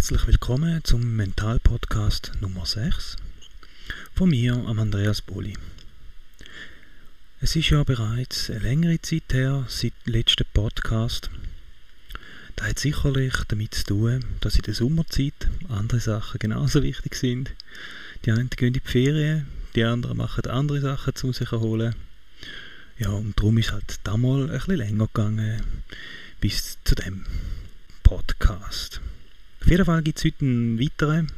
[0.00, 3.16] Herzlich willkommen zum Mental-Podcast Nummer 6
[4.14, 5.52] von mir, am Andreas Boli.
[7.42, 11.28] Es ist ja bereits eine längere Zeit her, seit dem letzten Podcast.
[12.56, 17.50] Das hat sicherlich damit zu tun, dass in der Sommerzeit andere Sachen genauso wichtig sind.
[18.24, 21.94] Die einen gehen in die Ferien, die anderen machen andere Sachen, um sich zu erholen.
[22.96, 25.62] Ja, und darum ist halt damals ein bisschen länger gegangen
[26.40, 27.26] bis zu dem
[28.02, 28.99] Podcast.
[29.60, 31.32] Auf jeden Fall gibt es heute einen weiteren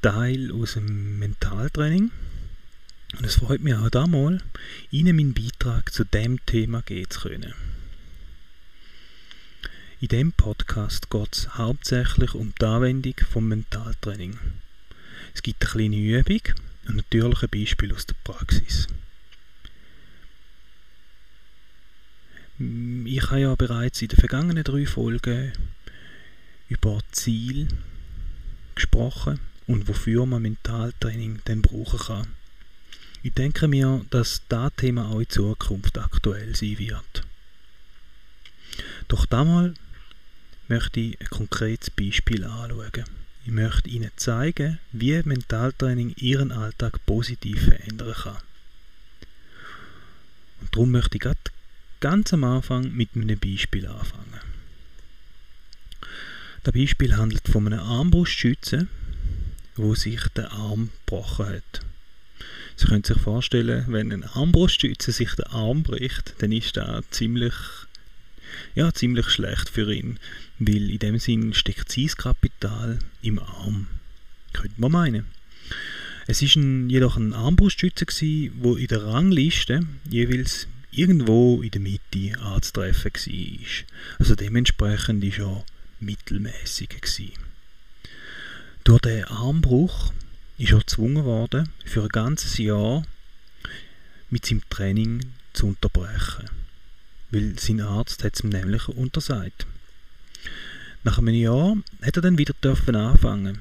[0.00, 2.10] Teil aus dem Mentaltraining.
[3.16, 4.42] Und es freut mich auch damals,
[4.90, 7.54] Ihnen meinen Beitrag zu dem Thema geben zu können.
[10.00, 14.38] In dem Podcast geht es hauptsächlich um die Anwendung vom Mentaltraining.
[15.34, 16.40] Es gibt eine kleine Übung
[16.88, 18.86] und natürlich ein Beispiel aus der Praxis.
[22.58, 25.52] Ich habe ja bereits in den vergangenen drei Folgen
[26.74, 27.68] über Ziel
[28.74, 32.26] gesprochen und wofür man Mentaltraining dann brauchen kann.
[33.22, 37.22] Ich denke mir, dass das Thema auch in Zukunft aktuell sein wird.
[39.08, 39.78] Doch damals
[40.68, 43.04] möchte ich ein konkretes Beispiel anschauen.
[43.46, 48.38] Ich möchte Ihnen zeigen, wie Mentaltraining Ihren Alltag positiv verändern kann.
[50.60, 51.24] Und darum möchte ich
[52.00, 54.53] ganz am Anfang mit einem Beispiel anfangen.
[56.64, 58.88] Das Beispiel handelt von einem Armbrustschützen,
[59.76, 61.80] wo sich der Arm gebrochen hat.
[62.76, 67.52] Sie können sich vorstellen, wenn ein Armbrustschütze sich den Arm bricht, dann ist das ziemlich,
[68.74, 70.18] ja, ziemlich schlecht für ihn,
[70.58, 73.88] weil in dem Sinn steckt sein Kapital im Arm.
[74.54, 75.26] Könnte man meinen.
[76.26, 78.06] Es ist ein, jedoch ein Armbrustschütze
[78.54, 83.84] wo in der Rangliste jeweils irgendwo in der Mitte anzutreffen war.
[84.18, 85.62] Also dementsprechend ist er
[86.04, 86.88] mittelmäßig.
[86.88, 87.32] Gewesen.
[88.84, 90.12] Durch den Armbruch
[90.58, 93.04] ist er gezwungen worden, für ein ganzes Jahr
[94.30, 96.50] mit seinem Training zu unterbrechen.
[97.30, 99.66] Weil sein Arzt hat es ihm nämlich untersagt.
[101.02, 103.58] Nach einem Jahr hat er dann wieder dürfen anfangen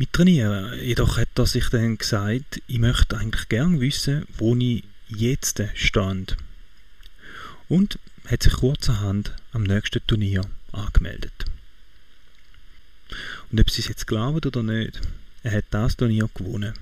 [0.00, 0.80] mit Trainieren.
[0.80, 6.38] Jedoch hat er sich dann gesagt, ich möchte eigentlich gern wissen, wo ich jetzt stand.
[7.68, 7.98] Und
[8.30, 10.42] hat sich kurzerhand am nächsten Turnier
[10.72, 11.32] angemeldet.
[13.50, 15.00] Und ob Sie es jetzt glauben oder nicht,
[15.42, 16.74] er hat das Turnier gewonnen.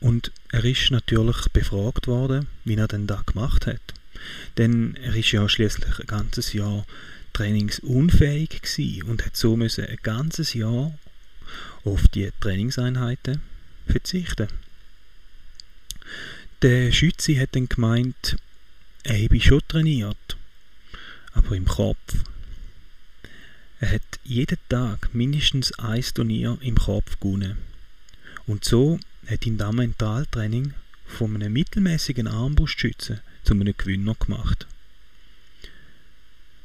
[0.00, 3.80] Und er ist natürlich befragt worden, wie er denn da gemacht hat.
[4.58, 6.84] Denn er ist ja schließlich ein ganzes Jahr
[7.32, 10.92] trainingsunfähig gewesen und hat so müssen ein ganzes Jahr
[11.84, 13.40] auf die Trainingseinheiten
[13.86, 14.48] verzichten.
[16.60, 18.36] Der Schütze hat dann gemeint,
[19.04, 20.36] er habe schon trainiert,
[21.34, 22.24] aber im Kopf.
[23.80, 27.58] Er hat jeden Tag mindestens ein Turnier im Kopf gewonnen.
[28.46, 30.72] Und so hat ihn das Mentaltraining
[31.06, 34.66] von einem mittelmäßigen Armbrustschützen zu einem Gewinner gemacht.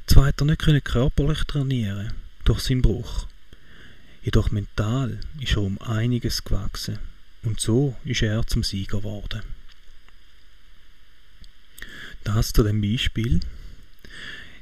[0.06, 2.14] Zwar hat er nicht körperlich trainieren
[2.44, 3.26] durch seinen Bruch,
[4.22, 6.98] jedoch mental ist er um einiges gewachsen
[7.42, 9.42] und so ist er zum Sieger geworden.
[12.24, 13.40] Das zu dem Beispiel.